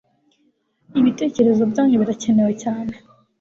[0.99, 2.93] Ibitecyerezo byanyu birakenewe cyane